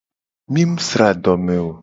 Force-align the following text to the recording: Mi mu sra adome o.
Mi 0.51 0.61
mu 0.69 0.77
sra 0.87 1.05
adome 1.11 1.55
o. 1.67 1.71